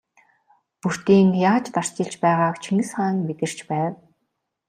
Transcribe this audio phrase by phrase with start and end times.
[0.81, 3.93] Бөртийн яаж тарчилж байгааг Чингис хаан мэдэрч байв.